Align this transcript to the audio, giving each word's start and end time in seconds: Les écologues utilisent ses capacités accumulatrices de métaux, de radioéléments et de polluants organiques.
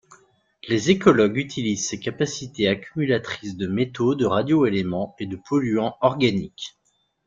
Les 0.67 0.89
écologues 0.89 1.37
utilisent 1.37 1.87
ses 1.87 1.99
capacités 1.99 2.67
accumulatrices 2.67 3.55
de 3.55 3.67
métaux, 3.67 4.15
de 4.15 4.25
radioéléments 4.25 5.15
et 5.19 5.27
de 5.27 5.35
polluants 5.35 5.95
organiques. 6.01 6.75